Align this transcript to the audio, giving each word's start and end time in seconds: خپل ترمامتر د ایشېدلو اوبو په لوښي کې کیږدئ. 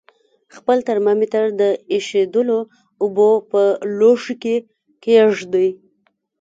خپل 0.55 0.77
ترمامتر 0.87 1.43
د 1.61 1.63
ایشېدلو 1.93 2.59
اوبو 3.01 3.29
په 3.51 3.61
لوښي 3.97 4.35
کې 4.43 4.55
کیږدئ. 5.03 5.69